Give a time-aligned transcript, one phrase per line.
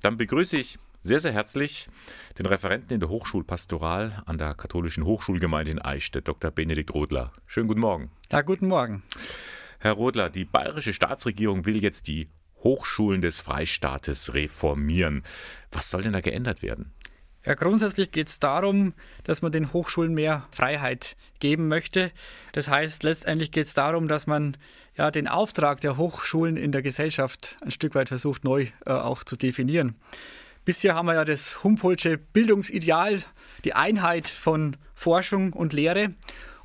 [0.00, 1.88] Dann begrüße ich sehr, sehr herzlich
[2.38, 6.50] den Referenten in der Hochschulpastoral an der Katholischen Hochschulgemeinde in Eichstätt, Dr.
[6.50, 7.32] Benedikt Rodler.
[7.46, 8.10] Schönen guten Morgen.
[8.30, 9.02] Ja, guten Morgen.
[9.78, 12.28] Herr Rodler, die bayerische Staatsregierung will jetzt die
[12.62, 15.22] Hochschulen des Freistaates reformieren.
[15.70, 16.92] Was soll denn da geändert werden?
[17.44, 18.94] Ja, grundsätzlich geht es darum,
[19.24, 22.10] dass man den Hochschulen mehr Freiheit geben möchte.
[22.52, 24.56] Das heißt, letztendlich geht es darum, dass man
[24.96, 29.22] ja, den Auftrag der Hochschulen in der Gesellschaft ein Stück weit versucht neu äh, auch
[29.22, 29.94] zu definieren.
[30.64, 33.22] Bisher haben wir ja das Humboldtsche Bildungsideal,
[33.64, 36.14] die Einheit von Forschung und Lehre.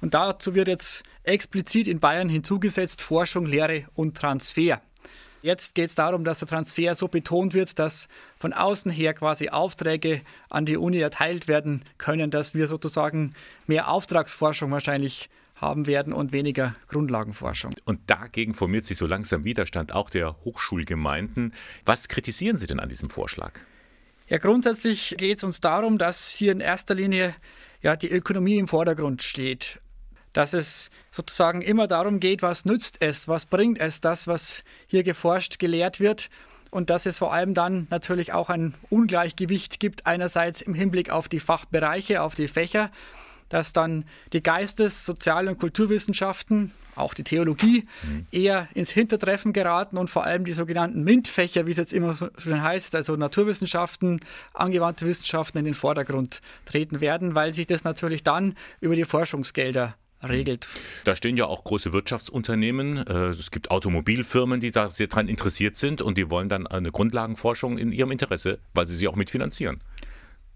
[0.01, 4.81] Und dazu wird jetzt explizit in Bayern hinzugesetzt Forschung, Lehre und Transfer.
[5.43, 8.07] Jetzt geht es darum, dass der Transfer so betont wird, dass
[8.37, 13.33] von außen her quasi Aufträge an die Uni erteilt werden können, dass wir sozusagen
[13.67, 17.73] mehr Auftragsforschung wahrscheinlich haben werden und weniger Grundlagenforschung.
[17.83, 21.53] Und dagegen formiert sich so langsam Widerstand auch der Hochschulgemeinden.
[21.83, 23.59] Was kritisieren Sie denn an diesem Vorschlag?
[24.29, 27.35] Ja, grundsätzlich geht es uns darum, dass hier in erster Linie
[27.81, 29.81] ja, die Ökonomie im Vordergrund steht
[30.33, 35.03] dass es sozusagen immer darum geht, was nützt es, was bringt es, das, was hier
[35.03, 36.29] geforscht, gelehrt wird.
[36.71, 41.29] Und dass es vor allem dann natürlich auch ein Ungleichgewicht gibt, einerseits im Hinblick auf
[41.29, 42.89] die Fachbereiche, auf die Fächer,
[43.49, 48.25] dass dann die Geistes-, Sozial- und Kulturwissenschaften, auch die Theologie, mhm.
[48.31, 52.63] eher ins Hintertreffen geraten und vor allem die sogenannten MINT-Fächer, wie es jetzt immer schon
[52.63, 54.19] heißt, also Naturwissenschaften,
[54.55, 59.95] angewandte Wissenschaften in den Vordergrund treten werden, weil sich das natürlich dann über die Forschungsgelder
[60.29, 60.67] regelt.
[61.03, 63.05] Da stehen ja auch große Wirtschaftsunternehmen.
[63.05, 66.91] Äh, es gibt Automobilfirmen, die da sehr daran interessiert sind und die wollen dann eine
[66.91, 69.79] Grundlagenforschung in ihrem Interesse, weil sie sie auch mitfinanzieren.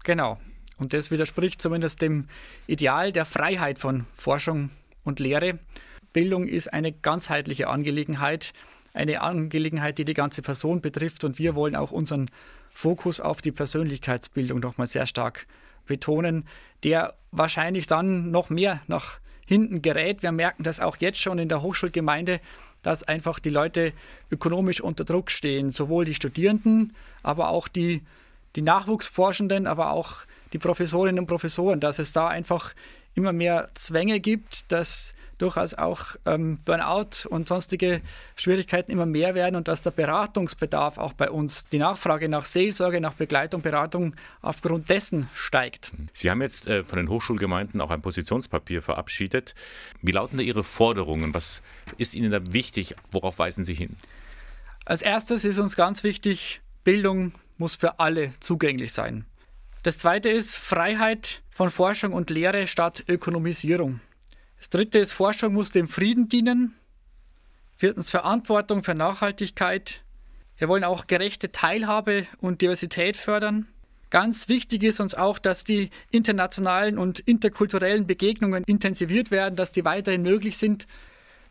[0.04, 0.38] Genau.
[0.78, 2.28] Und das widerspricht zumindest dem
[2.66, 4.70] Ideal der Freiheit von Forschung
[5.04, 5.58] und Lehre.
[6.12, 8.52] Bildung ist eine ganzheitliche Angelegenheit,
[8.94, 11.24] eine Angelegenheit, die die ganze Person betrifft.
[11.24, 12.30] Und wir wollen auch unseren
[12.72, 15.46] Fokus auf die Persönlichkeitsbildung nochmal sehr stark
[15.86, 16.44] betonen,
[16.84, 20.22] der wahrscheinlich dann noch mehr nach hinten gerät.
[20.22, 22.40] Wir merken das auch jetzt schon in der Hochschulgemeinde,
[22.82, 23.94] dass einfach die Leute
[24.30, 28.02] ökonomisch unter Druck stehen, sowohl die Studierenden, aber auch die,
[28.56, 30.18] die Nachwuchsforschenden, aber auch
[30.52, 32.74] die Professorinnen und Professoren, dass es da einfach
[33.18, 38.00] immer mehr Zwänge gibt, dass durchaus auch ähm, Burnout und sonstige
[38.36, 43.00] Schwierigkeiten immer mehr werden und dass der Beratungsbedarf auch bei uns, die Nachfrage nach Seelsorge,
[43.00, 45.92] nach Begleitung, Beratung aufgrund dessen steigt.
[46.12, 49.54] Sie haben jetzt äh, von den Hochschulgemeinden auch ein Positionspapier verabschiedet.
[50.00, 51.34] Wie lauten da Ihre Forderungen?
[51.34, 51.62] Was
[51.96, 52.94] ist Ihnen da wichtig?
[53.10, 53.96] Worauf weisen Sie hin?
[54.84, 59.26] Als erstes ist uns ganz wichtig, Bildung muss für alle zugänglich sein.
[59.82, 64.00] Das zweite ist Freiheit von Forschung und Lehre statt Ökonomisierung.
[64.58, 66.74] Das dritte ist, Forschung muss dem Frieden dienen.
[67.76, 70.02] Viertens, Verantwortung für Nachhaltigkeit.
[70.56, 73.68] Wir wollen auch gerechte Teilhabe und Diversität fördern.
[74.10, 79.84] Ganz wichtig ist uns auch, dass die internationalen und interkulturellen Begegnungen intensiviert werden, dass die
[79.84, 80.88] weiterhin möglich sind.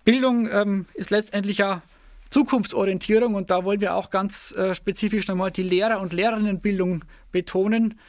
[0.04, 1.82] Bildung ähm, ist letztendlich ja
[2.30, 8.00] Zukunftsorientierung und da wollen wir auch ganz äh, spezifisch nochmal die Lehrer- und Lehrerinnenbildung betonen,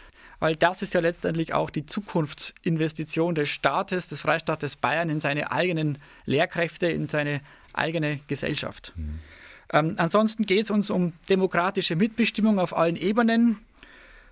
[0.40, 5.50] weil das ist ja letztendlich auch die Zukunftsinvestition des Staates, des Freistaates Bayern in seine
[5.50, 7.40] eigenen Lehrkräfte, in seine
[7.72, 8.92] eigene Gesellschaft.
[8.96, 9.18] Mhm.
[9.72, 13.58] Ähm, ansonsten geht es uns um demokratische Mitbestimmung auf allen Ebenen,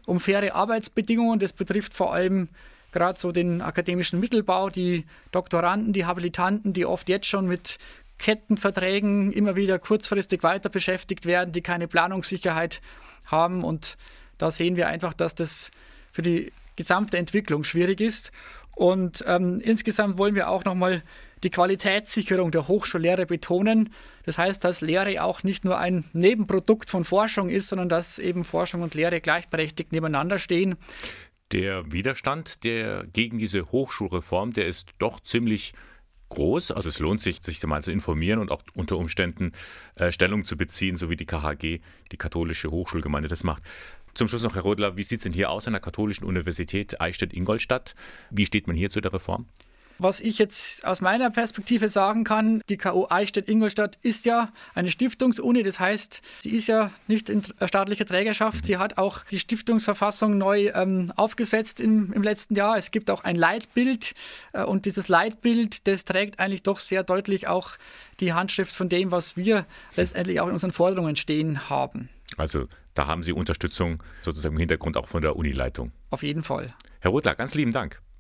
[0.06, 1.38] um faire Arbeitsbedingungen.
[1.38, 2.48] Das betrifft vor allem
[2.92, 7.78] gerade so den akademischen Mittelbau, die Doktoranden, die Habilitanten, die oft jetzt schon mit
[8.19, 12.81] Kettenverträgen immer wieder kurzfristig weiter beschäftigt werden, die keine Planungssicherheit
[13.27, 13.62] haben.
[13.62, 13.97] Und
[14.38, 15.71] da sehen wir einfach, dass das
[16.12, 18.32] für die gesamte Entwicklung schwierig ist.
[18.75, 21.03] Und ähm, insgesamt wollen wir auch nochmal
[21.43, 23.91] die Qualitätssicherung der Hochschullehre betonen.
[24.25, 28.44] Das heißt, dass Lehre auch nicht nur ein Nebenprodukt von Forschung ist, sondern dass eben
[28.44, 30.77] Forschung und Lehre gleichberechtigt nebeneinander stehen.
[31.53, 35.72] Der Widerstand der gegen diese Hochschulreform, der ist doch ziemlich
[36.28, 36.72] groß.
[36.72, 39.53] Also es lohnt sich, sich mal zu informieren und auch unter Umständen
[39.94, 41.81] äh, Stellung zu beziehen, so wie die KHG,
[42.12, 43.62] die katholische Hochschulgemeinde, das macht.
[44.14, 47.00] Zum Schluss noch, Herr Rodler, wie sieht es denn hier aus an der Katholischen Universität
[47.00, 47.95] Eichstätt-Ingolstadt?
[48.30, 49.47] Wie steht man hier zu der Reform?
[49.98, 55.63] Was ich jetzt aus meiner Perspektive sagen kann, die KU Eichstätt-Ingolstadt ist ja eine Stiftungsuni,
[55.63, 58.66] das heißt, sie ist ja nicht in staatlicher Trägerschaft.
[58.66, 62.77] Sie hat auch die Stiftungsverfassung neu ähm, aufgesetzt im, im, letzten Jahr.
[62.77, 64.15] Es gibt auch ein Leitbild
[64.53, 67.71] äh, und dieses Leitbild, das trägt eigentlich doch sehr deutlich auch
[68.21, 69.65] die Handschrift von dem, was wir
[69.97, 72.10] letztendlich auch in unseren Forderungen stehen haben.
[72.37, 72.65] Also
[72.95, 75.93] da haben Sie Unterstützung sozusagen im Hintergrund auch von der Unileitung.
[76.10, 76.75] Auf jeden Fall.
[77.01, 78.01] Herr Rudler, ganz lieben Dank.